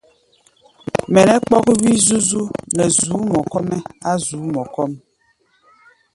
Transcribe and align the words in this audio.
Mɛ 1.11 1.21
nɛ́ 1.27 1.39
kpɔ́k 1.45 1.65
wí-zúzú 1.81 2.43
nɛ 2.75 2.83
zu̧ú̧ 2.99 3.21
mɔ 3.31 3.39
kɔ́-mɛ́ 3.51 3.79
á̧ 4.09 4.15
zu̧ú̧ 4.25 4.47
mɔ 4.55 4.63
kɔ́ʼm. 4.73 4.91